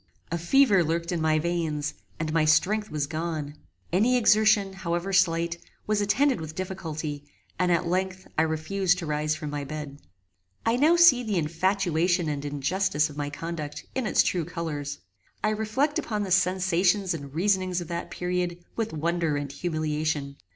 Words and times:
A 0.31 0.37
fever 0.39 0.83
lurked 0.83 1.11
in 1.11 1.21
my 1.21 1.37
veins, 1.37 1.93
and 2.19 2.33
my 2.33 2.43
strength 2.43 2.89
was 2.89 3.05
gone. 3.05 3.53
Any 3.93 4.17
exertion, 4.17 4.73
however 4.73 5.13
slight, 5.13 5.59
was 5.85 6.01
attended 6.01 6.41
with 6.41 6.55
difficulty, 6.55 7.23
and, 7.59 7.71
at 7.71 7.85
length, 7.85 8.25
I 8.35 8.41
refused 8.41 8.97
to 8.97 9.05
rise 9.05 9.35
from 9.35 9.51
my 9.51 9.63
bed. 9.63 9.99
I 10.65 10.75
now 10.75 10.95
see 10.95 11.21
the 11.21 11.37
infatuation 11.37 12.29
and 12.29 12.43
injustice 12.43 13.11
of 13.11 13.17
my 13.17 13.29
conduct 13.29 13.85
in 13.93 14.07
its 14.07 14.23
true 14.23 14.43
colours. 14.43 14.97
I 15.43 15.49
reflect 15.49 15.99
upon 15.99 16.23
the 16.23 16.31
sensations 16.31 17.13
and 17.13 17.35
reasonings 17.35 17.79
of 17.79 17.87
that 17.89 18.09
period 18.09 18.57
with 18.75 18.93
wonder 18.93 19.37
and 19.37 19.51
humiliation. 19.51 20.35